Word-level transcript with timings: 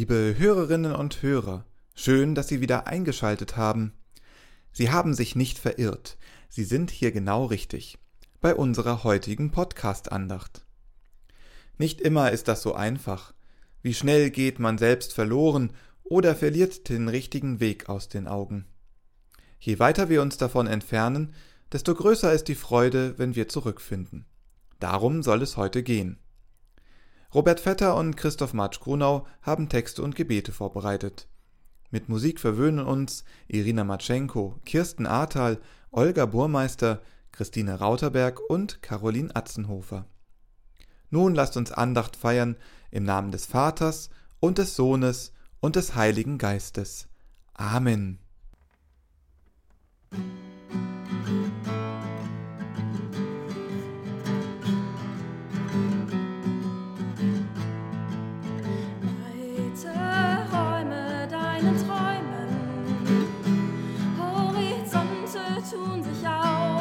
Liebe 0.00 0.34
Hörerinnen 0.38 0.94
und 0.94 1.20
Hörer, 1.20 1.66
schön, 1.94 2.34
dass 2.34 2.48
Sie 2.48 2.62
wieder 2.62 2.86
eingeschaltet 2.86 3.58
haben. 3.58 3.92
Sie 4.72 4.90
haben 4.90 5.12
sich 5.12 5.36
nicht 5.36 5.58
verirrt, 5.58 6.16
Sie 6.48 6.64
sind 6.64 6.90
hier 6.90 7.12
genau 7.12 7.44
richtig, 7.44 7.98
bei 8.40 8.54
unserer 8.54 9.04
heutigen 9.04 9.50
Podcast-Andacht. 9.50 10.64
Nicht 11.76 12.00
immer 12.00 12.30
ist 12.30 12.48
das 12.48 12.62
so 12.62 12.72
einfach. 12.72 13.34
Wie 13.82 13.92
schnell 13.92 14.30
geht 14.30 14.58
man 14.58 14.78
selbst 14.78 15.12
verloren 15.12 15.74
oder 16.02 16.34
verliert 16.34 16.88
den 16.88 17.08
richtigen 17.08 17.60
Weg 17.60 17.90
aus 17.90 18.08
den 18.08 18.26
Augen. 18.26 18.64
Je 19.58 19.78
weiter 19.80 20.08
wir 20.08 20.22
uns 20.22 20.38
davon 20.38 20.66
entfernen, 20.66 21.34
desto 21.72 21.94
größer 21.94 22.32
ist 22.32 22.48
die 22.48 22.54
Freude, 22.54 23.18
wenn 23.18 23.36
wir 23.36 23.48
zurückfinden. 23.48 24.24
Darum 24.78 25.22
soll 25.22 25.42
es 25.42 25.58
heute 25.58 25.82
gehen. 25.82 26.18
Robert 27.32 27.60
Vetter 27.60 27.96
und 27.96 28.16
Christoph 28.16 28.54
Matsch 28.54 28.80
Grunau 28.80 29.24
haben 29.42 29.68
Texte 29.68 30.02
und 30.02 30.16
Gebete 30.16 30.50
vorbereitet. 30.50 31.28
Mit 31.90 32.08
Musik 32.08 32.40
verwöhnen 32.40 32.84
uns 32.84 33.24
Irina 33.46 33.84
Matschenko, 33.84 34.58
Kirsten 34.64 35.06
Ahrtal, 35.06 35.60
Olga 35.92 36.26
Burmeister, 36.26 37.00
Christine 37.30 37.78
Rauterberg 37.78 38.40
und 38.48 38.82
Caroline 38.82 39.34
Atzenhofer. 39.34 40.06
Nun 41.10 41.34
lasst 41.34 41.56
uns 41.56 41.70
Andacht 41.70 42.16
feiern 42.16 42.56
im 42.90 43.04
Namen 43.04 43.30
des 43.30 43.46
Vaters 43.46 44.10
und 44.40 44.58
des 44.58 44.74
Sohnes 44.74 45.32
und 45.60 45.76
des 45.76 45.94
Heiligen 45.94 46.38
Geistes. 46.38 47.08
Amen. 47.54 48.18
tun 65.80 66.02
sich 66.02 66.26
auf. 66.26 66.79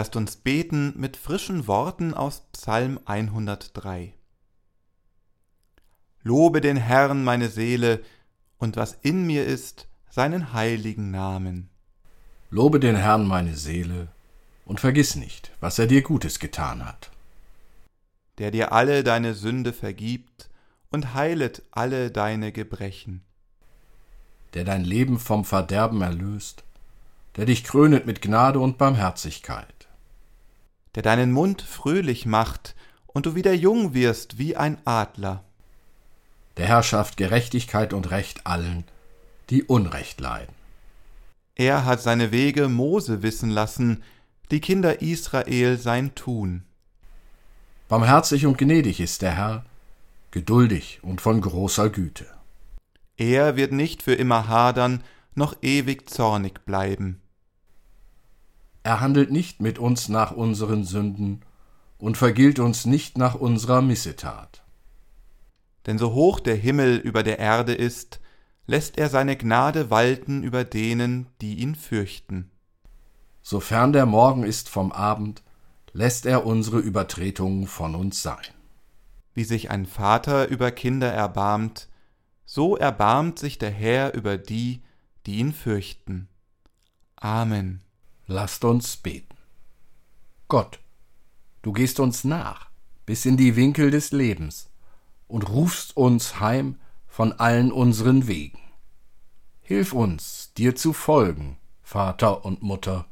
Lasst 0.00 0.16
uns 0.16 0.36
beten 0.36 0.94
mit 0.96 1.18
frischen 1.18 1.66
Worten 1.66 2.14
aus 2.14 2.40
Psalm 2.54 2.98
103. 3.04 4.14
Lobe 6.22 6.62
den 6.62 6.78
Herrn 6.78 7.22
meine 7.22 7.50
Seele 7.50 8.00
und 8.56 8.78
was 8.78 8.96
in 9.02 9.26
mir 9.26 9.44
ist, 9.44 9.88
seinen 10.08 10.54
heiligen 10.54 11.10
Namen. 11.10 11.68
Lobe 12.48 12.80
den 12.80 12.96
Herrn 12.96 13.26
meine 13.26 13.54
Seele 13.54 14.08
und 14.64 14.80
vergiss 14.80 15.16
nicht, 15.16 15.52
was 15.60 15.78
er 15.78 15.86
dir 15.86 16.00
Gutes 16.00 16.38
getan 16.38 16.86
hat. 16.86 17.10
Der 18.38 18.50
dir 18.50 18.72
alle 18.72 19.04
deine 19.04 19.34
Sünde 19.34 19.74
vergibt 19.74 20.48
und 20.90 21.12
heilet 21.12 21.62
alle 21.72 22.10
deine 22.10 22.52
Gebrechen. 22.52 23.20
Der 24.54 24.64
dein 24.64 24.82
Leben 24.82 25.18
vom 25.18 25.44
Verderben 25.44 26.00
erlöst, 26.00 26.64
der 27.36 27.44
dich 27.44 27.64
krönet 27.64 28.06
mit 28.06 28.22
Gnade 28.22 28.60
und 28.60 28.78
Barmherzigkeit 28.78 29.79
der 30.94 31.02
deinen 31.02 31.32
Mund 31.32 31.62
fröhlich 31.62 32.26
macht 32.26 32.74
und 33.06 33.26
du 33.26 33.34
wieder 33.34 33.52
jung 33.52 33.94
wirst 33.94 34.38
wie 34.38 34.56
ein 34.56 34.78
Adler. 34.84 35.44
Der 36.56 36.66
Herr 36.66 36.82
schafft 36.82 37.16
Gerechtigkeit 37.16 37.92
und 37.92 38.10
Recht 38.10 38.46
allen, 38.46 38.84
die 39.50 39.62
Unrecht 39.62 40.20
leiden. 40.20 40.54
Er 41.54 41.84
hat 41.84 42.00
seine 42.00 42.32
Wege 42.32 42.68
Mose 42.68 43.22
wissen 43.22 43.50
lassen, 43.50 44.02
die 44.50 44.60
Kinder 44.60 45.02
Israel 45.02 45.78
sein 45.78 46.14
Tun. 46.14 46.64
Barmherzig 47.88 48.46
und 48.46 48.58
gnädig 48.58 49.00
ist 49.00 49.22
der 49.22 49.32
Herr, 49.32 49.64
geduldig 50.30 51.00
und 51.02 51.20
von 51.20 51.40
großer 51.40 51.90
Güte. 51.90 52.26
Er 53.16 53.56
wird 53.56 53.72
nicht 53.72 54.02
für 54.02 54.14
immer 54.14 54.48
hadern, 54.48 55.02
noch 55.34 55.56
ewig 55.62 56.08
zornig 56.08 56.64
bleiben. 56.64 57.19
Er 58.82 59.00
handelt 59.00 59.30
nicht 59.30 59.60
mit 59.60 59.78
uns 59.78 60.08
nach 60.08 60.32
unseren 60.32 60.84
Sünden 60.84 61.42
und 61.98 62.16
vergilt 62.16 62.58
uns 62.58 62.86
nicht 62.86 63.18
nach 63.18 63.34
unserer 63.34 63.82
Missetat. 63.82 64.62
Denn 65.86 65.98
so 65.98 66.12
hoch 66.12 66.40
der 66.40 66.56
Himmel 66.56 66.96
über 66.96 67.22
der 67.22 67.38
Erde 67.38 67.74
ist, 67.74 68.20
lässt 68.66 68.98
er 68.98 69.08
seine 69.08 69.36
Gnade 69.36 69.90
walten 69.90 70.42
über 70.42 70.64
denen, 70.64 71.26
die 71.40 71.56
ihn 71.56 71.74
fürchten. 71.74 72.50
Sofern 73.42 73.92
der 73.92 74.06
Morgen 74.06 74.44
ist 74.44 74.68
vom 74.68 74.92
Abend, 74.92 75.42
lässt 75.92 76.26
er 76.26 76.46
unsere 76.46 76.78
Übertretungen 76.78 77.66
von 77.66 77.94
uns 77.94 78.22
sein. 78.22 78.46
Wie 79.34 79.44
sich 79.44 79.70
ein 79.70 79.86
Vater 79.86 80.48
über 80.48 80.70
Kinder 80.70 81.10
erbarmt, 81.12 81.88
so 82.44 82.76
erbarmt 82.76 83.38
sich 83.38 83.58
der 83.58 83.70
Herr 83.70 84.14
über 84.14 84.38
die, 84.38 84.82
die 85.26 85.36
ihn 85.36 85.52
fürchten. 85.52 86.28
Amen. 87.16 87.82
Lasst 88.32 88.64
uns 88.64 88.96
beten. 88.96 89.36
Gott, 90.46 90.78
du 91.62 91.72
gehst 91.72 91.98
uns 91.98 92.22
nach 92.22 92.70
bis 93.04 93.26
in 93.26 93.36
die 93.36 93.56
Winkel 93.56 93.90
des 93.90 94.12
Lebens 94.12 94.70
und 95.26 95.48
rufst 95.48 95.96
uns 95.96 96.38
heim 96.38 96.78
von 97.08 97.32
allen 97.32 97.72
unseren 97.72 98.28
Wegen. 98.28 98.60
Hilf 99.62 99.92
uns, 99.92 100.52
dir 100.56 100.76
zu 100.76 100.92
folgen, 100.92 101.56
Vater 101.82 102.44
und 102.44 102.62
Mutter, 102.62 103.06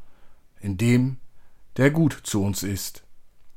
in 0.60 0.76
dem, 0.76 1.16
der 1.78 1.90
gut 1.90 2.20
zu 2.22 2.44
uns 2.44 2.62
ist, 2.62 3.02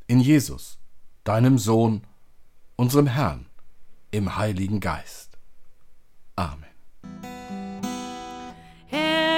in 0.08 0.20
Jesus, 0.20 0.80
deinem 1.26 1.60
Sohn, 1.60 2.08
unserem 2.76 3.06
Herrn, 3.06 3.46
im 4.10 4.36
Heiligen 4.36 4.80
Geist. 4.80 5.38
Amen. 6.36 6.66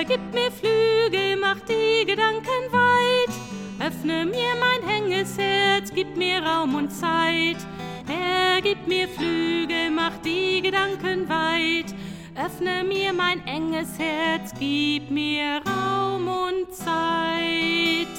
Gib 0.05 0.33
mir 0.33 0.51
Flügel, 0.51 1.38
mach 1.38 1.59
die 1.61 2.05
Gedanken 2.05 2.63
weit, 2.71 3.33
öffne 3.79 4.25
mir 4.25 4.50
mein 4.59 4.88
hänges 4.88 5.38
Herz, 5.38 5.91
gib 5.95 6.17
mir 6.17 6.44
Raum 6.44 6.75
und 6.75 6.91
Zeit. 6.91 7.57
Herr, 8.05 8.61
gib 8.61 8.85
mir 8.85 9.07
Flügel, 9.07 9.89
mach 9.91 10.17
die 10.25 10.61
Gedanken 10.61 11.29
weit, 11.29 11.95
öffne 12.35 12.83
mir 12.83 13.13
mein 13.13 13.47
enges 13.47 13.97
Herz, 13.97 14.51
gib 14.59 15.09
mir 15.09 15.61
Raum 15.65 16.27
und 16.27 16.75
Zeit. 16.75 18.13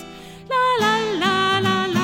La 0.48 0.64
la 0.80 0.96
la 1.20 1.58
la 1.58 1.86
la 1.92 2.03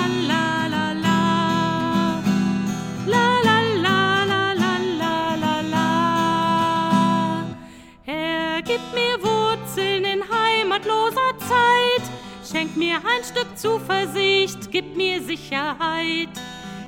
Stück 13.31 13.57
Zuversicht, 13.57 14.73
gib 14.73 14.97
mir 14.97 15.23
Sicherheit. 15.23 16.31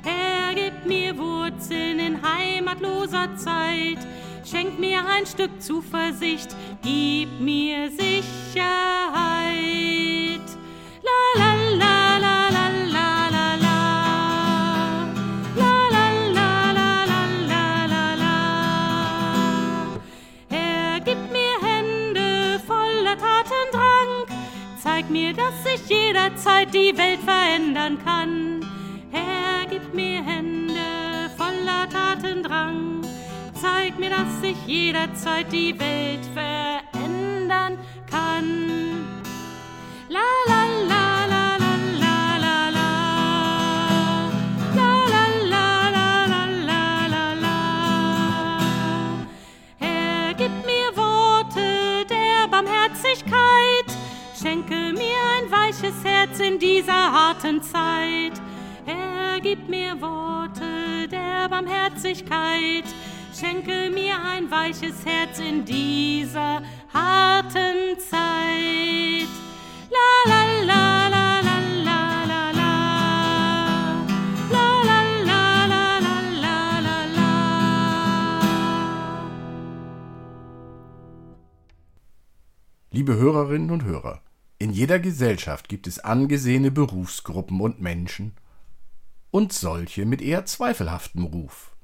Herr, 0.03 0.53
gib 0.53 0.85
mir 0.85 1.17
Wurzeln 1.17 1.99
in 1.99 2.21
heimatloser 2.21 3.33
Zeit. 3.37 3.99
Schenk 4.43 4.77
mir 4.77 5.07
ein 5.07 5.25
Stück 5.25 5.61
Zuversicht, 5.61 6.53
gib 6.81 7.39
mir 7.39 7.89
Sicherheit. 7.89 9.82
Zeig 25.03 25.11
mir, 25.11 25.33
dass 25.33 25.65
ich 25.65 25.89
jederzeit 25.89 26.73
die 26.73 26.97
Welt 26.97 27.19
verändern 27.19 27.97
kann. 28.05 28.61
Herr, 29.11 29.65
gib 29.69 29.93
mir 29.93 30.23
Hände 30.23 31.29
voller 31.35 31.89
Tatendrang. 31.89 33.01
Zeig 33.53 33.99
mir, 33.99 34.11
dass 34.11 34.41
ich 34.41 34.55
jederzeit 34.65 35.51
die 35.51 35.77
Welt 35.77 36.25
verändern 36.33 37.77
kann. 38.09 38.92
Ein 55.83 55.91
weiches 55.91 56.03
Herz 56.05 56.39
in 56.39 56.59
dieser 56.59 56.93
harten 56.93 57.61
Zeit. 57.61 58.41
Herr, 58.85 59.39
gib 59.41 59.67
mir 59.67 59.99
Worte 59.99 61.07
der 61.09 61.49
Barmherzigkeit. 61.49 62.85
Schenke 63.37 63.89
mir 63.93 64.15
ein 64.23 64.49
weiches 64.49 65.05
Herz 65.05 65.39
in 65.39 65.65
dieser 65.65 66.61
harten 66.93 67.99
Zeit. 67.99 69.27
La 69.89 70.31
la 70.31 70.63
la 70.63 71.07
la. 71.09 71.23
Liebe 82.91 83.15
Hörerinnen 83.15 83.71
und 83.71 83.85
Hörer, 83.85 84.21
in 84.63 84.71
jeder 84.71 84.97
Gesellschaft 84.97 85.67
gibt 85.67 85.87
es 85.87 85.99
angesehene 85.99 86.71
Berufsgruppen 86.71 87.59
und 87.59 87.81
Menschen 87.81 88.31
und 89.29 89.51
solche 89.51 90.05
mit 90.05 90.21
eher 90.21 90.45
zweifelhaftem 90.45 91.25
Ruf. 91.25 91.75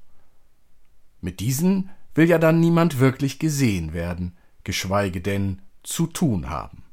Mit 1.20 1.40
diesen 1.40 1.90
will 2.14 2.26
ja 2.26 2.38
dann 2.38 2.58
niemand 2.58 2.98
wirklich 2.98 3.38
gesehen 3.38 3.92
werden, 3.92 4.34
geschweige 4.64 5.20
denn 5.20 5.60
zu 5.82 6.06
tun 6.06 6.48
haben. 6.48 6.84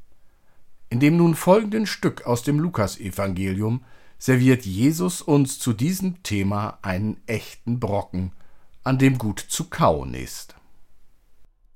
In 0.89 0.99
dem 0.99 1.15
nun 1.15 1.35
folgenden 1.35 1.87
Stück 1.87 2.25
aus 2.25 2.43
dem 2.43 2.59
Lukasevangelium 2.59 3.85
serviert 4.19 4.65
Jesus 4.65 5.21
uns 5.21 5.57
zu 5.57 5.71
diesem 5.71 6.21
Thema 6.21 6.79
einen 6.81 7.15
echten 7.27 7.79
Brocken, 7.79 8.33
an 8.83 8.97
dem 8.97 9.17
gut 9.17 9.39
zu 9.39 9.69
kauen 9.69 10.15
ist. 10.15 10.55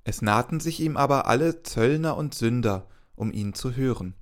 Es 0.03 0.21
nahten 0.21 0.59
sich 0.59 0.81
ihm 0.81 0.97
aber 0.97 1.27
alle 1.27 1.63
Zöllner 1.63 2.17
und 2.17 2.33
Sünder, 2.33 2.87
um 3.15 3.31
ihn 3.31 3.53
zu 3.53 3.75
hören. 3.75 4.15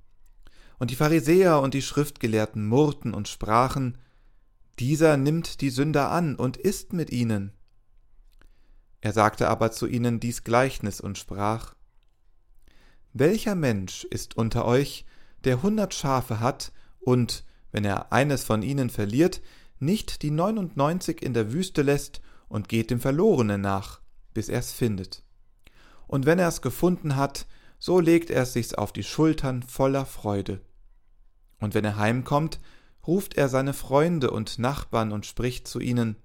Und 0.78 0.90
die 0.90 0.96
Pharisäer 0.96 1.60
und 1.60 1.74
die 1.74 1.82
Schriftgelehrten 1.82 2.66
murrten 2.66 3.14
und 3.14 3.28
sprachen, 3.28 3.98
Dieser 4.78 5.16
nimmt 5.16 5.60
die 5.60 5.70
Sünder 5.70 6.10
an 6.10 6.36
und 6.36 6.56
isst 6.56 6.92
mit 6.92 7.10
ihnen. 7.10 7.52
Er 9.00 9.12
sagte 9.12 9.48
aber 9.48 9.72
zu 9.72 9.86
ihnen 9.86 10.20
dies 10.20 10.44
Gleichnis 10.44 11.00
und 11.00 11.18
sprach, 11.18 11.74
Welcher 13.12 13.54
Mensch 13.54 14.04
ist 14.04 14.36
unter 14.36 14.64
euch, 14.64 15.04
der 15.44 15.62
hundert 15.62 15.94
Schafe 15.94 16.40
hat 16.40 16.72
und, 17.00 17.44
wenn 17.72 17.84
er 17.84 18.12
eines 18.12 18.44
von 18.44 18.62
ihnen 18.62 18.90
verliert, 18.90 19.40
nicht 19.78 20.22
die 20.22 20.30
neunundneunzig 20.30 21.22
in 21.22 21.34
der 21.34 21.52
Wüste 21.52 21.82
lässt 21.82 22.20
und 22.48 22.68
geht 22.68 22.90
dem 22.90 23.00
Verlorenen 23.00 23.60
nach, 23.60 24.00
bis 24.34 24.48
er's 24.48 24.72
findet? 24.72 25.24
Und 26.06 26.26
wenn 26.26 26.38
er's 26.38 26.60
gefunden 26.62 27.16
hat, 27.16 27.46
so 27.80 27.98
legt 27.98 28.30
er 28.30 28.46
sich's 28.46 28.74
auf 28.74 28.92
die 28.92 29.02
Schultern 29.02 29.64
voller 29.64 30.06
Freude. 30.06 30.60
Und 31.58 31.74
wenn 31.74 31.84
er 31.84 31.96
heimkommt, 31.96 32.60
ruft 33.06 33.36
er 33.36 33.48
seine 33.48 33.72
Freunde 33.72 34.30
und 34.30 34.58
Nachbarn 34.58 35.10
und 35.10 35.26
spricht 35.26 35.66
zu 35.66 35.80
ihnen, 35.80 36.16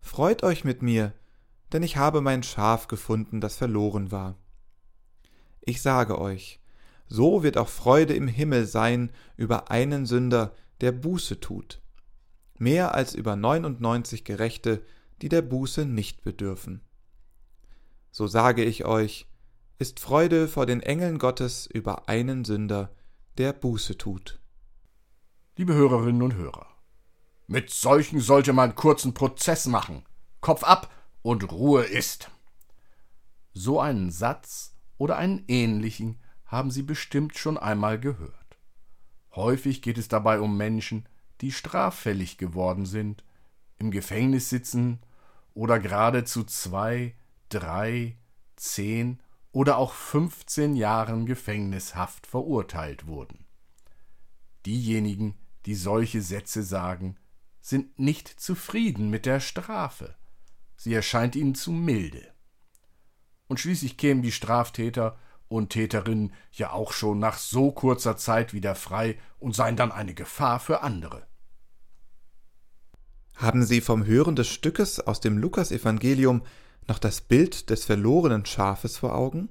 Freut 0.00 0.42
euch 0.42 0.64
mit 0.64 0.82
mir, 0.82 1.14
denn 1.72 1.82
ich 1.82 1.96
habe 1.96 2.20
mein 2.20 2.42
Schaf 2.42 2.88
gefunden, 2.88 3.40
das 3.40 3.56
verloren 3.56 4.10
war. 4.10 4.36
Ich 5.62 5.80
sage 5.80 6.20
euch, 6.20 6.60
so 7.06 7.42
wird 7.42 7.56
auch 7.56 7.68
Freude 7.68 8.14
im 8.14 8.28
Himmel 8.28 8.66
sein 8.66 9.10
über 9.36 9.70
einen 9.70 10.04
Sünder, 10.04 10.54
der 10.82 10.92
Buße 10.92 11.40
tut, 11.40 11.80
mehr 12.58 12.94
als 12.94 13.14
über 13.14 13.36
neunundneunzig 13.36 14.24
Gerechte, 14.24 14.82
die 15.22 15.28
der 15.28 15.42
Buße 15.42 15.86
nicht 15.86 16.22
bedürfen. 16.22 16.82
So 18.10 18.26
sage 18.26 18.62
ich 18.62 18.84
euch, 18.84 19.26
ist 19.78 19.98
Freude 20.00 20.46
vor 20.48 20.66
den 20.66 20.80
Engeln 20.80 21.18
Gottes 21.18 21.66
über 21.66 22.08
einen 22.08 22.44
Sünder, 22.44 22.94
der 23.38 23.52
Buße 23.52 23.98
tut. 23.98 24.40
Liebe 25.56 25.74
Hörerinnen 25.74 26.22
und 26.22 26.34
Hörer, 26.34 26.66
mit 27.46 27.70
solchen 27.70 28.20
sollte 28.20 28.52
man 28.52 28.74
kurzen 28.74 29.14
Prozess 29.14 29.66
machen. 29.66 30.04
Kopf 30.40 30.62
ab 30.62 30.92
und 31.22 31.50
Ruhe 31.50 31.82
ist. 31.82 32.30
So 33.52 33.80
einen 33.80 34.10
Satz 34.10 34.74
oder 34.96 35.16
einen 35.16 35.44
ähnlichen 35.48 36.20
haben 36.44 36.70
Sie 36.70 36.82
bestimmt 36.82 37.36
schon 37.36 37.58
einmal 37.58 37.98
gehört. 37.98 38.58
Häufig 39.34 39.82
geht 39.82 39.98
es 39.98 40.08
dabei 40.08 40.40
um 40.40 40.56
Menschen, 40.56 41.08
die 41.40 41.50
straffällig 41.50 42.38
geworden 42.38 42.86
sind, 42.86 43.24
im 43.78 43.90
Gefängnis 43.90 44.50
sitzen 44.50 45.00
oder 45.52 45.80
geradezu 45.80 46.44
zwei, 46.44 47.14
drei, 47.48 48.16
zehn 48.56 49.20
oder 49.54 49.78
auch 49.78 49.92
15 49.92 50.74
Jahren 50.74 51.26
Gefängnishaft 51.26 52.26
verurteilt 52.26 53.06
wurden. 53.06 53.46
Diejenigen, 54.66 55.38
die 55.64 55.76
solche 55.76 56.22
Sätze 56.22 56.64
sagen, 56.64 57.16
sind 57.60 57.98
nicht 57.98 58.28
zufrieden 58.28 59.10
mit 59.10 59.26
der 59.26 59.38
Strafe. 59.38 60.16
Sie 60.76 60.92
erscheint 60.92 61.36
ihnen 61.36 61.54
zu 61.54 61.70
milde. 61.70 62.34
Und 63.46 63.60
schließlich 63.60 63.96
kämen 63.96 64.22
die 64.22 64.32
Straftäter 64.32 65.16
und 65.46 65.70
Täterinnen 65.70 66.32
ja 66.50 66.72
auch 66.72 66.92
schon 66.92 67.20
nach 67.20 67.38
so 67.38 67.70
kurzer 67.70 68.16
Zeit 68.16 68.54
wieder 68.54 68.74
frei 68.74 69.18
und 69.38 69.54
seien 69.54 69.76
dann 69.76 69.92
eine 69.92 70.14
Gefahr 70.14 70.58
für 70.58 70.82
andere. 70.82 71.28
Haben 73.36 73.64
Sie 73.64 73.80
vom 73.80 74.04
Hören 74.04 74.34
des 74.34 74.48
Stückes 74.48 74.98
aus 74.98 75.20
dem 75.20 75.38
Lukasevangelium 75.38 76.42
noch 76.88 76.98
das 76.98 77.20
Bild 77.20 77.70
des 77.70 77.84
verlorenen 77.84 78.44
Schafes 78.46 78.96
vor 78.96 79.14
Augen? 79.14 79.48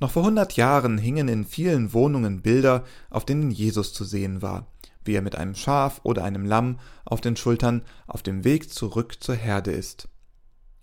Noch 0.00 0.12
vor 0.12 0.24
hundert 0.24 0.54
Jahren 0.54 0.96
hingen 0.96 1.28
in 1.28 1.44
vielen 1.44 1.92
Wohnungen 1.92 2.40
Bilder, 2.40 2.84
auf 3.10 3.26
denen 3.26 3.50
Jesus 3.50 3.92
zu 3.92 4.04
sehen 4.04 4.40
war, 4.40 4.66
wie 5.04 5.14
er 5.14 5.22
mit 5.22 5.36
einem 5.36 5.54
Schaf 5.54 6.00
oder 6.04 6.24
einem 6.24 6.46
Lamm 6.46 6.78
auf 7.04 7.20
den 7.20 7.36
Schultern 7.36 7.82
auf 8.06 8.22
dem 8.22 8.44
Weg 8.44 8.72
zurück 8.72 9.18
zur 9.20 9.34
Herde 9.34 9.72
ist. 9.72 10.08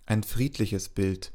Ein 0.06 0.22
friedliches 0.22 0.88
Bild, 0.88 1.32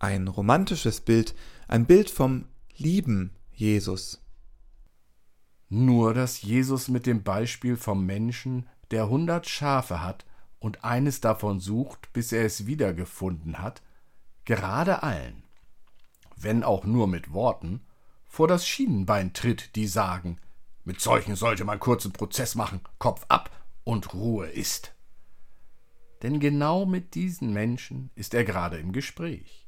ein 0.00 0.28
romantisches 0.28 1.00
Bild, 1.00 1.34
ein 1.68 1.84
Bild 1.84 2.08
vom 2.10 2.46
lieben 2.76 3.32
Jesus. 3.52 4.22
Nur 5.68 6.14
dass 6.14 6.40
Jesus 6.40 6.88
mit 6.88 7.04
dem 7.04 7.22
Beispiel 7.22 7.76
vom 7.76 8.06
Menschen, 8.06 8.66
der 8.90 9.10
hundert 9.10 9.46
Schafe 9.46 10.02
hat 10.02 10.24
und 10.58 10.84
eines 10.84 11.20
davon 11.20 11.60
sucht, 11.60 12.12
bis 12.12 12.32
er 12.32 12.44
es 12.44 12.66
wiedergefunden 12.66 13.58
hat, 13.58 13.82
gerade 14.44 15.02
allen, 15.02 15.42
wenn 16.36 16.62
auch 16.62 16.84
nur 16.84 17.06
mit 17.06 17.32
Worten, 17.32 17.80
vor 18.26 18.48
das 18.48 18.66
Schienenbein 18.66 19.32
tritt, 19.32 19.74
die 19.76 19.86
sagen, 19.86 20.38
mit 20.84 21.00
solchen 21.00 21.36
sollte 21.36 21.64
man 21.64 21.80
kurzen 21.80 22.12
Prozess 22.12 22.54
machen, 22.54 22.80
Kopf 22.98 23.24
ab 23.28 23.50
und 23.84 24.14
Ruhe 24.14 24.46
ist. 24.46 24.94
Denn 26.22 26.40
genau 26.40 26.84
mit 26.86 27.14
diesen 27.14 27.52
Menschen 27.52 28.10
ist 28.14 28.34
er 28.34 28.44
gerade 28.44 28.78
im 28.78 28.92
Gespräch. 28.92 29.66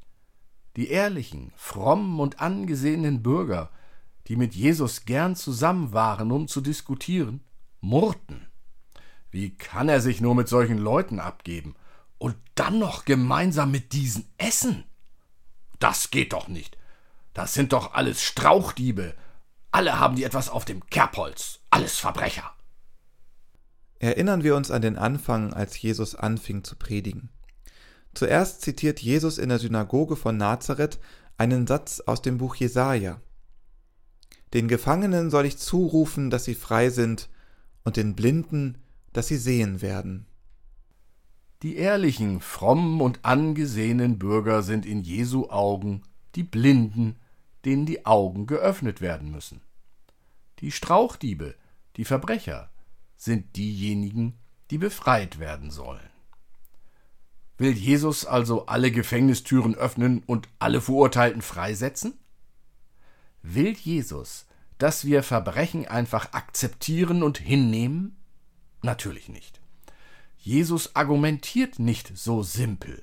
Die 0.77 0.89
ehrlichen, 0.89 1.53
frommen 1.57 2.21
und 2.21 2.41
angesehenen 2.41 3.23
Bürger, 3.23 3.71
die 4.29 4.37
mit 4.37 4.55
Jesus 4.55 5.05
gern 5.05 5.37
zusammen 5.37 5.93
waren, 5.93 6.31
um 6.31 6.49
zu 6.49 6.61
diskutieren, 6.61 7.43
murrten. 7.81 8.50
Wie 9.31 9.51
kann 9.57 9.89
er 9.89 10.01
sich 10.01 10.21
nur 10.21 10.35
mit 10.35 10.49
solchen 10.49 10.79
Leuten 10.79 11.21
abgeben 11.21 11.75
und 12.19 12.37
dann 12.55 12.79
noch 12.79 13.05
gemeinsam 13.05 13.71
mit 13.71 13.93
diesen 13.93 14.27
essen? 14.39 14.85
Das 15.79 16.11
geht 16.11 16.33
doch 16.33 16.49
nicht. 16.49 16.77
Das 17.33 17.55
sind 17.55 17.73
doch 17.73 17.95
alles 17.95 18.23
Strauchdiebe. 18.23 19.15
Alle 19.71 19.99
haben 19.99 20.17
die 20.17 20.25
etwas 20.25 20.49
auf 20.49 20.65
dem 20.65 20.85
Kerbholz. 20.87 21.61
Alles 21.71 21.99
Verbrecher. 21.99 22.53
Erinnern 24.01 24.43
wir 24.43 24.57
uns 24.57 24.71
an 24.71 24.83
den 24.83 24.99
Anfang, 24.99 25.53
als 25.53 25.81
Jesus 25.81 26.15
anfing 26.15 26.65
zu 26.65 26.75
predigen. 26.77 27.31
Zuerst 28.15 28.63
zitiert 28.63 29.01
Jesus 29.01 29.39
in 29.39 29.49
der 29.51 29.59
Synagoge 29.59 30.17
von 30.17 30.37
Nazareth 30.37 30.99
einen 31.37 31.67
Satz 31.67 32.01
aus 32.01 32.23
dem 32.23 32.39
Buch 32.39 32.57
Jesaja. 32.57 33.21
Den 34.53 34.67
Gefangenen 34.67 35.31
soll 35.31 35.47
ich 35.47 35.59
zurufen, 35.59 36.31
dass 36.31 36.45
sie 36.45 36.55
frei 36.55 36.91
sind, 36.91 37.29
und 37.85 37.97
den 37.97 38.15
Blinden, 38.15 38.80
dass 39.13 39.29
sie 39.29 39.37
sehen 39.37 39.83
werden. 39.83 40.27
Die 41.63 41.77
ehrlichen, 41.77 42.41
frommen 42.41 43.01
und 43.01 43.25
angesehenen 43.25 44.19
Bürger 44.19 44.63
sind 44.63 44.87
in 44.87 45.03
Jesu 45.03 45.51
Augen 45.51 46.03
die 46.35 46.43
Blinden, 46.43 47.17
denen 47.65 47.87
die 47.87 48.07
Augen 48.07 48.47
geöffnet 48.47 49.01
werden 49.01 49.31
müssen. 49.31 49.61
Die 50.61 50.71
Strauchdiebe, 50.71 51.55
die 51.97 52.05
Verbrecher, 52.05 52.71
sind 53.17 53.57
diejenigen, 53.57 54.39
die 54.71 54.79
befreit 54.79 55.39
werden 55.39 55.71
sollen. 55.71 56.01
Will 57.59 57.73
Jesus 57.73 58.25
also 58.25 58.67
alle 58.67 58.91
Gefängnistüren 58.91 59.75
öffnen 59.75 60.23
und 60.25 60.49
alle 60.59 60.81
Verurteilten 60.81 61.43
freisetzen? 61.43 62.15
Will 63.43 63.73
Jesus, 63.73 64.47
dass 64.79 65.05
wir 65.05 65.23
Verbrechen 65.23 65.87
einfach 65.87 66.33
akzeptieren 66.33 67.23
und 67.23 67.37
hinnehmen? 67.37 68.17
Natürlich 68.83 69.29
nicht. 69.29 69.61
Jesus 70.39 70.97
argumentiert 70.97 71.79
nicht 71.79 72.17
so 72.17 72.43
simpel. 72.43 73.03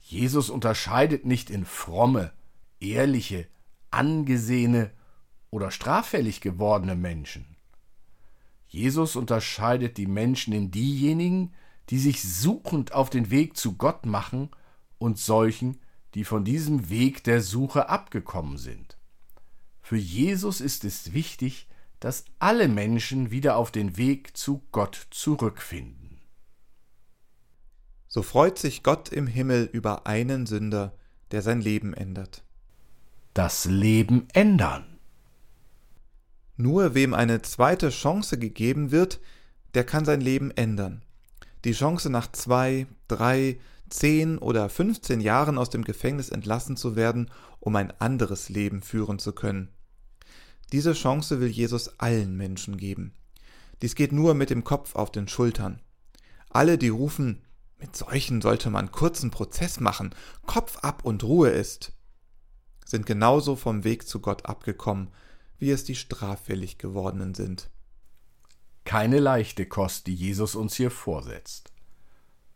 Jesus 0.00 0.50
unterscheidet 0.50 1.26
nicht 1.26 1.50
in 1.50 1.64
fromme, 1.64 2.32
ehrliche, 2.80 3.46
angesehene 3.90 4.90
oder 5.50 5.70
straffällig 5.70 6.40
gewordene 6.40 6.96
Menschen. 6.96 7.56
Jesus 8.68 9.16
unterscheidet 9.16 9.96
die 9.96 10.06
Menschen 10.06 10.52
in 10.52 10.70
diejenigen, 10.70 11.52
die 11.90 11.98
sich 11.98 12.22
suchend 12.22 12.92
auf 12.92 13.10
den 13.10 13.30
Weg 13.30 13.56
zu 13.56 13.76
Gott 13.76 14.06
machen, 14.06 14.50
und 15.00 15.18
solchen, 15.18 15.80
die 16.14 16.24
von 16.24 16.44
diesem 16.44 16.90
Weg 16.90 17.24
der 17.24 17.40
Suche 17.40 17.88
abgekommen 17.88 18.58
sind. 18.58 18.98
Für 19.80 19.96
Jesus 19.96 20.60
ist 20.60 20.84
es 20.84 21.12
wichtig, 21.12 21.66
dass 22.00 22.24
alle 22.38 22.66
Menschen 22.66 23.30
wieder 23.30 23.56
auf 23.56 23.70
den 23.70 23.96
Weg 23.96 24.36
zu 24.36 24.62
Gott 24.72 25.06
zurückfinden. 25.10 26.18
So 28.08 28.22
freut 28.22 28.58
sich 28.58 28.82
Gott 28.82 29.10
im 29.10 29.26
Himmel 29.26 29.68
über 29.72 30.06
einen 30.06 30.46
Sünder, 30.46 30.94
der 31.30 31.42
sein 31.42 31.60
Leben 31.60 31.94
ändert. 31.94 32.42
Das 33.34 33.66
Leben 33.66 34.26
ändern. 34.32 34.98
Nur 36.56 36.94
wem 36.94 37.14
eine 37.14 37.40
zweite 37.42 37.90
Chance 37.90 38.38
gegeben 38.38 38.90
wird, 38.90 39.20
der 39.74 39.84
kann 39.84 40.04
sein 40.04 40.20
Leben 40.20 40.50
ändern. 40.50 41.02
Die 41.64 41.72
Chance 41.72 42.10
nach 42.10 42.32
zwei, 42.32 42.86
drei, 43.06 43.60
zehn 43.88 44.38
oder 44.38 44.68
fünfzehn 44.68 45.20
Jahren 45.20 45.58
aus 45.58 45.70
dem 45.70 45.84
Gefängnis 45.84 46.30
entlassen 46.30 46.76
zu 46.76 46.96
werden, 46.96 47.30
um 47.60 47.76
ein 47.76 47.92
anderes 48.00 48.48
Leben 48.48 48.82
führen 48.82 49.18
zu 49.18 49.32
können. 49.32 49.68
Diese 50.72 50.92
Chance 50.92 51.40
will 51.40 51.48
Jesus 51.48 51.98
allen 51.98 52.36
Menschen 52.36 52.76
geben. 52.76 53.12
Dies 53.82 53.94
geht 53.94 54.12
nur 54.12 54.34
mit 54.34 54.50
dem 54.50 54.64
Kopf 54.64 54.94
auf 54.94 55.10
den 55.10 55.26
Schultern. 55.26 55.80
Alle, 56.50 56.78
die 56.78 56.88
rufen, 56.88 57.42
mit 57.78 57.96
solchen 57.96 58.42
sollte 58.42 58.70
man 58.70 58.92
kurzen 58.92 59.30
Prozess 59.30 59.80
machen, 59.80 60.14
Kopf 60.46 60.78
ab 60.78 61.04
und 61.04 61.24
Ruhe 61.24 61.48
ist, 61.50 61.92
sind 62.84 63.06
genauso 63.06 63.56
vom 63.56 63.84
Weg 63.84 64.06
zu 64.06 64.20
Gott 64.20 64.46
abgekommen, 64.46 65.08
wie 65.58 65.70
es 65.70 65.84
die 65.84 65.94
straffällig 65.94 66.78
gewordenen 66.78 67.34
sind. 67.34 67.70
Keine 68.84 69.18
leichte 69.18 69.66
Kost, 69.66 70.06
die 70.06 70.14
Jesus 70.14 70.54
uns 70.54 70.74
hier 70.74 70.90
vorsetzt. 70.90 71.72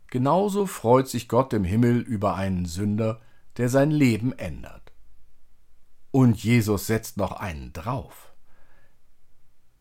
Genauso 0.07 0.65
freut 0.65 1.07
sich 1.07 1.27
Gott 1.27 1.53
im 1.53 1.63
Himmel 1.63 1.99
über 1.99 2.35
einen 2.35 2.65
Sünder, 2.65 3.21
der 3.57 3.69
sein 3.69 3.91
Leben 3.91 4.33
ändert. 4.33 4.84
Und 6.15 6.41
Jesus 6.41 6.87
setzt 6.87 7.17
noch 7.17 7.33
einen 7.33 7.73
drauf. 7.73 8.33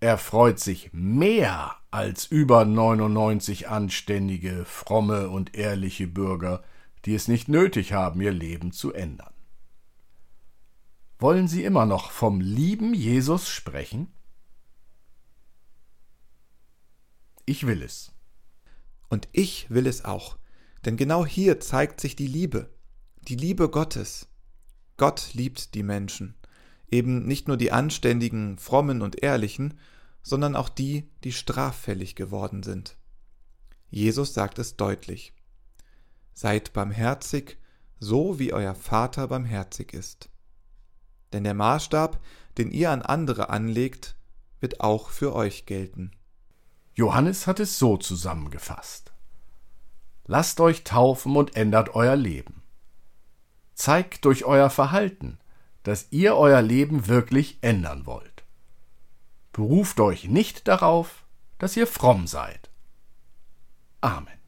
Er 0.00 0.18
freut 0.18 0.58
sich 0.58 0.92
mehr 0.92 1.76
als 1.92 2.26
über 2.26 2.64
99 2.64 3.68
anständige, 3.68 4.64
fromme 4.64 5.28
und 5.28 5.54
ehrliche 5.54 6.08
Bürger, 6.08 6.64
die 7.04 7.14
es 7.14 7.28
nicht 7.28 7.46
nötig 7.46 7.92
haben, 7.92 8.20
ihr 8.20 8.32
Leben 8.32 8.72
zu 8.72 8.92
ändern. 8.92 9.32
Wollen 11.20 11.46
Sie 11.46 11.62
immer 11.62 11.86
noch 11.86 12.10
vom 12.10 12.40
lieben 12.40 12.94
Jesus 12.94 13.48
sprechen? 13.48 14.12
Ich 17.46 17.64
will 17.64 17.80
es. 17.80 18.12
Und 19.08 19.28
ich 19.30 19.70
will 19.70 19.86
es 19.86 20.04
auch, 20.04 20.36
denn 20.84 20.96
genau 20.96 21.24
hier 21.24 21.60
zeigt 21.60 22.00
sich 22.00 22.16
die 22.16 22.26
Liebe, 22.26 22.74
die 23.28 23.36
Liebe 23.36 23.68
Gottes. 23.68 24.26
Gott 24.96 25.34
liebt 25.34 25.74
die 25.74 25.82
Menschen, 25.82 26.34
eben 26.90 27.26
nicht 27.26 27.48
nur 27.48 27.56
die 27.56 27.72
anständigen, 27.72 28.58
frommen 28.58 29.02
und 29.02 29.22
ehrlichen, 29.22 29.78
sondern 30.22 30.56
auch 30.56 30.68
die, 30.68 31.08
die 31.24 31.32
straffällig 31.32 32.14
geworden 32.14 32.62
sind. 32.62 32.96
Jesus 33.90 34.34
sagt 34.34 34.58
es 34.58 34.76
deutlich. 34.76 35.34
Seid 36.32 36.72
barmherzig, 36.72 37.58
so 38.00 38.38
wie 38.38 38.52
euer 38.52 38.74
Vater 38.74 39.28
barmherzig 39.28 39.92
ist. 39.92 40.30
Denn 41.32 41.44
der 41.44 41.54
Maßstab, 41.54 42.20
den 42.58 42.70
ihr 42.70 42.90
an 42.90 43.02
andere 43.02 43.50
anlegt, 43.50 44.16
wird 44.60 44.80
auch 44.80 45.10
für 45.10 45.34
euch 45.34 45.66
gelten. 45.66 46.10
Johannes 46.94 47.46
hat 47.46 47.60
es 47.60 47.78
so 47.78 47.96
zusammengefasst. 47.96 49.12
Lasst 50.26 50.60
euch 50.60 50.84
taufen 50.84 51.36
und 51.36 51.54
ändert 51.54 51.94
euer 51.94 52.16
Leben. 52.16 52.63
Zeigt 53.74 54.24
durch 54.24 54.44
euer 54.44 54.70
Verhalten, 54.70 55.38
dass 55.82 56.08
ihr 56.10 56.36
euer 56.36 56.62
Leben 56.62 57.08
wirklich 57.08 57.58
ändern 57.60 58.06
wollt. 58.06 58.44
Beruft 59.52 60.00
euch 60.00 60.24
nicht 60.24 60.66
darauf, 60.66 61.24
dass 61.58 61.76
ihr 61.76 61.86
fromm 61.86 62.26
seid. 62.26 62.70
Amen. 64.00 64.43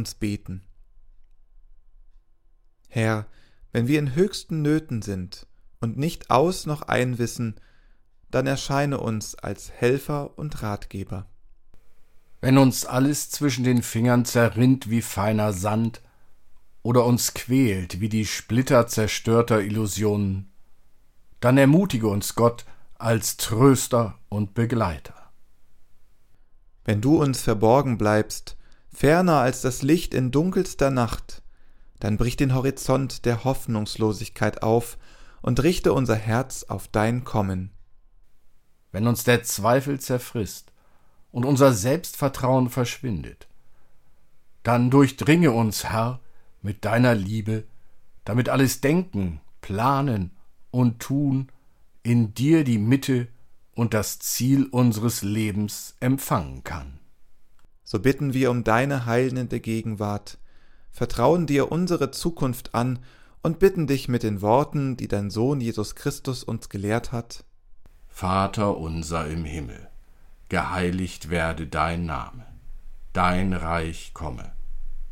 Uns 0.00 0.14
beten. 0.14 0.62
Herr, 2.88 3.26
wenn 3.70 3.86
wir 3.86 3.98
in 3.98 4.14
höchsten 4.14 4.62
Nöten 4.62 5.02
sind 5.02 5.46
und 5.78 5.98
nicht 5.98 6.30
aus 6.30 6.64
noch 6.64 6.80
ein 6.82 7.18
wissen, 7.18 7.60
dann 8.30 8.46
erscheine 8.46 8.98
uns 8.98 9.34
als 9.34 9.70
Helfer 9.70 10.38
und 10.38 10.62
Ratgeber. 10.62 11.26
Wenn 12.40 12.56
uns 12.56 12.86
alles 12.86 13.28
zwischen 13.30 13.62
den 13.62 13.82
Fingern 13.82 14.24
zerrinnt 14.24 14.88
wie 14.88 15.02
feiner 15.02 15.52
Sand 15.52 16.00
oder 16.82 17.04
uns 17.04 17.34
quält 17.34 18.00
wie 18.00 18.08
die 18.08 18.24
Splitter 18.24 18.86
zerstörter 18.86 19.60
Illusionen, 19.60 20.50
dann 21.40 21.58
ermutige 21.58 22.08
uns 22.08 22.34
Gott 22.34 22.64
als 22.94 23.36
Tröster 23.36 24.18
und 24.30 24.54
Begleiter. 24.54 25.30
Wenn 26.86 27.02
du 27.02 27.20
uns 27.20 27.42
verborgen 27.42 27.98
bleibst, 27.98 28.56
ferner 28.92 29.36
als 29.36 29.60
das 29.62 29.82
Licht 29.82 30.14
in 30.14 30.30
dunkelster 30.30 30.90
Nacht, 30.90 31.42
dann 32.00 32.16
brich 32.16 32.36
den 32.36 32.54
Horizont 32.54 33.24
der 33.24 33.44
Hoffnungslosigkeit 33.44 34.62
auf 34.62 34.98
und 35.42 35.62
richte 35.62 35.92
unser 35.92 36.16
Herz 36.16 36.64
auf 36.64 36.88
dein 36.88 37.24
Kommen. 37.24 37.70
Wenn 38.92 39.06
uns 39.06 39.24
der 39.24 39.42
Zweifel 39.42 40.00
zerfrisst 40.00 40.72
und 41.30 41.44
unser 41.44 41.72
Selbstvertrauen 41.72 42.68
verschwindet, 42.68 43.48
dann 44.62 44.90
durchdringe 44.90 45.52
uns, 45.52 45.84
Herr, 45.84 46.20
mit 46.62 46.84
deiner 46.84 47.14
Liebe, 47.14 47.64
damit 48.24 48.48
alles 48.48 48.80
Denken, 48.80 49.40
Planen 49.60 50.32
und 50.70 51.00
Tun 51.00 51.50
in 52.02 52.34
dir 52.34 52.64
die 52.64 52.78
Mitte 52.78 53.28
und 53.74 53.94
das 53.94 54.18
Ziel 54.18 54.66
unseres 54.66 55.22
Lebens 55.22 55.96
empfangen 56.00 56.64
kann. 56.64 56.99
So 57.90 57.98
bitten 57.98 58.34
wir 58.34 58.52
um 58.52 58.62
deine 58.62 59.04
heilende 59.04 59.58
Gegenwart, 59.58 60.38
vertrauen 60.92 61.48
dir 61.48 61.72
unsere 61.72 62.12
Zukunft 62.12 62.72
an 62.72 63.00
und 63.42 63.58
bitten 63.58 63.88
dich 63.88 64.06
mit 64.06 64.22
den 64.22 64.42
Worten, 64.42 64.96
die 64.96 65.08
dein 65.08 65.28
Sohn 65.28 65.60
Jesus 65.60 65.96
Christus 65.96 66.44
uns 66.44 66.68
gelehrt 66.68 67.10
hat. 67.10 67.42
Vater 68.06 68.76
unser 68.76 69.26
im 69.26 69.44
Himmel, 69.44 69.88
geheiligt 70.48 71.30
werde 71.30 71.66
dein 71.66 72.06
Name, 72.06 72.46
dein 73.12 73.54
Reich 73.54 74.12
komme, 74.14 74.52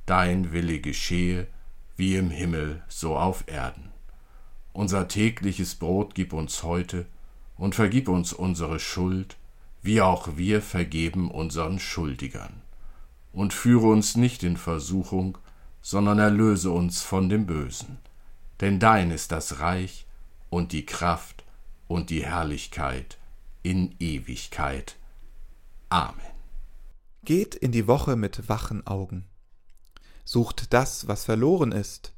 dein 0.06 0.52
Wille 0.52 0.78
geschehe, 0.78 1.48
wie 1.96 2.14
im 2.14 2.30
Himmel 2.30 2.84
so 2.86 3.16
auf 3.16 3.42
Erden. 3.48 3.90
Unser 4.72 5.08
tägliches 5.08 5.74
Brot 5.74 6.14
gib 6.14 6.32
uns 6.32 6.62
heute 6.62 7.06
und 7.56 7.74
vergib 7.74 8.08
uns 8.08 8.32
unsere 8.32 8.78
Schuld, 8.78 9.36
wie 9.82 10.00
auch 10.00 10.36
wir 10.36 10.62
vergeben 10.62 11.28
unseren 11.28 11.80
Schuldigern. 11.80 12.62
Und 13.32 13.52
führe 13.52 13.86
uns 13.86 14.16
nicht 14.16 14.42
in 14.42 14.56
Versuchung, 14.56 15.38
sondern 15.80 16.18
erlöse 16.18 16.70
uns 16.70 17.02
von 17.02 17.28
dem 17.28 17.46
Bösen. 17.46 17.98
Denn 18.60 18.80
dein 18.80 19.10
ist 19.10 19.32
das 19.32 19.60
Reich 19.60 20.06
und 20.50 20.72
die 20.72 20.86
Kraft 20.86 21.44
und 21.86 22.10
die 22.10 22.24
Herrlichkeit 22.24 23.18
in 23.62 23.94
Ewigkeit. 23.98 24.96
Amen. 25.88 26.20
Geht 27.24 27.54
in 27.54 27.72
die 27.72 27.86
Woche 27.86 28.16
mit 28.16 28.48
wachen 28.48 28.86
Augen. 28.86 29.24
Sucht 30.24 30.72
das, 30.72 31.08
was 31.08 31.24
verloren 31.24 31.72
ist, 31.72 32.12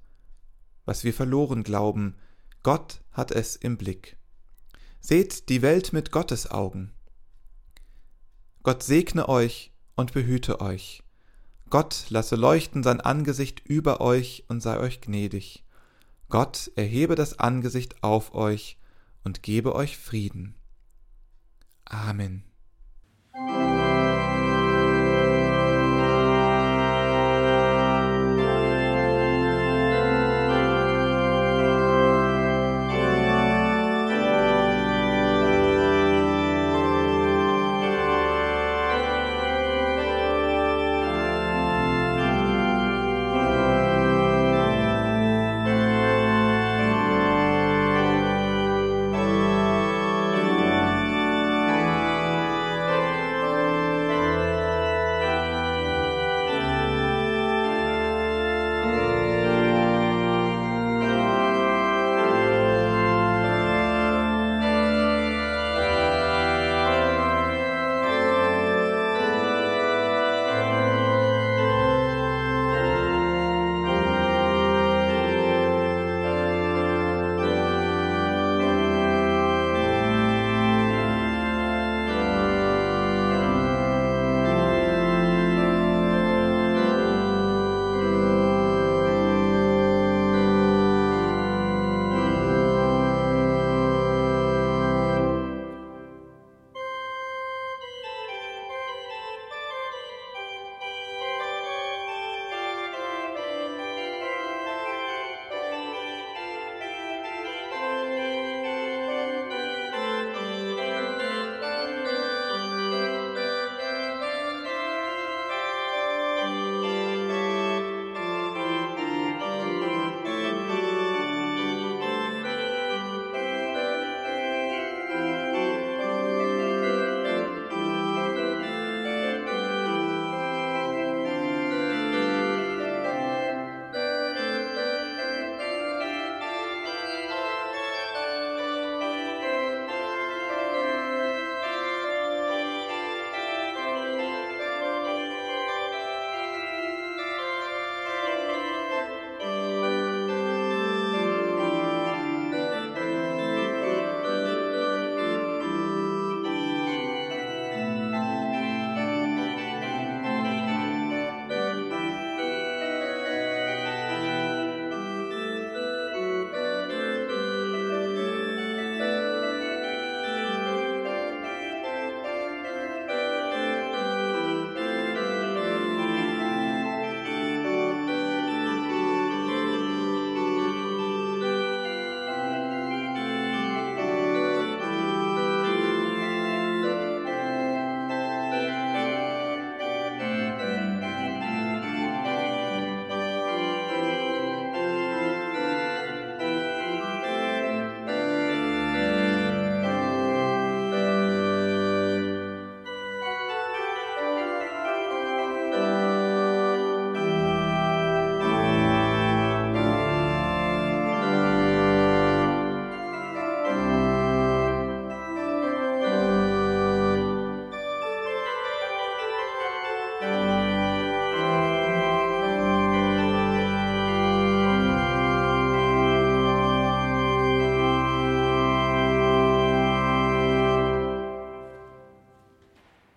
was 0.84 1.04
wir 1.04 1.14
verloren 1.14 1.62
glauben, 1.62 2.16
Gott 2.62 3.00
hat 3.12 3.30
es 3.30 3.56
im 3.56 3.76
Blick. 3.76 4.16
Seht 5.00 5.48
die 5.48 5.62
Welt 5.62 5.92
mit 5.92 6.10
Gottes 6.10 6.50
Augen. 6.50 6.92
Gott 8.62 8.82
segne 8.82 9.28
euch 9.28 9.69
und 10.00 10.12
behüte 10.12 10.60
euch. 10.60 11.02
Gott 11.68 12.06
lasse 12.08 12.34
leuchten 12.34 12.82
sein 12.82 13.00
Angesicht 13.00 13.62
über 13.64 14.00
euch 14.00 14.44
und 14.48 14.60
sei 14.60 14.78
euch 14.80 15.00
gnädig. 15.00 15.62
Gott 16.28 16.72
erhebe 16.74 17.14
das 17.14 17.38
Angesicht 17.38 18.02
auf 18.02 18.34
euch 18.34 18.78
und 19.22 19.42
gebe 19.42 19.74
euch 19.74 19.96
Frieden. 19.96 20.56
Amen. 21.84 22.44